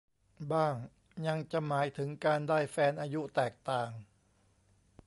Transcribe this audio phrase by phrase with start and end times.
[0.51, 0.75] บ้าง
[1.27, 3.91] ยังจะหมายถึงการได้แฟนอายุแตกต่าง